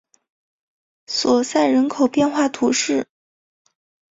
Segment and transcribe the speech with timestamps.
[1.05, 3.07] 索赛人口变化图示